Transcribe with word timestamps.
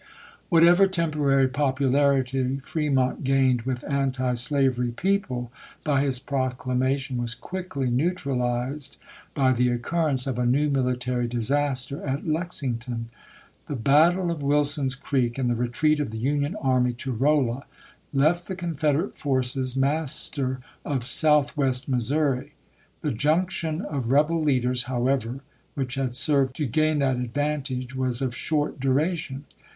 Whatever 0.49 0.87
temporary 0.87 1.47
popularity 1.47 2.59
Fremont 2.63 3.23
gained 3.23 3.61
with 3.69 3.83
antislavery 3.83 4.89
people 4.89 5.51
by 5.83 6.01
his 6.01 6.17
proclamation 6.17 7.17
was 7.19 7.35
426 7.35 7.77
ABEAHAM 7.77 7.91
LINCOLN 7.91 8.15
ch. 8.15 8.17
XXIV. 8.17 8.25
quickly 8.25 8.35
neutralized 8.71 8.97
by 9.35 9.51
the 9.51 9.69
occurrence 9.69 10.25
of 10.25 10.39
a 10.39 10.45
new 10.47 10.71
military 10.71 11.27
disaster 11.27 12.03
at 12.03 12.27
Lexington. 12.27 13.09
The 13.67 13.75
battle 13.75 14.31
of 14.31 14.41
Wil 14.41 14.65
son's 14.65 14.95
Creek 14.95 15.37
and 15.37 15.47
the 15.47 15.53
retreat 15.55 15.99
of 15.99 16.09
the 16.09 16.17
Union 16.17 16.55
army 16.59 16.93
to 16.93 17.11
Rolla 17.11 17.65
left 18.11 18.47
the 18.47 18.55
Confederate 18.55 19.19
forces 19.19 19.75
master 19.77 20.61
of 20.83 21.03
south 21.03 21.55
west 21.55 21.87
Missouri. 21.87 22.53
The 23.01 23.11
junction 23.11 23.81
of 23.83 24.11
rebel 24.11 24.41
leaders, 24.41 24.85
how 24.85 25.05
ever, 25.07 25.41
which 25.75 25.93
had 25.93 26.15
served 26.15 26.55
to 26.55 26.65
gain 26.65 26.97
that 26.97 27.17
advantage 27.17 27.93
was 27.95 28.23
of 28.23 28.35
short 28.35 28.79
duration. 28.79 29.45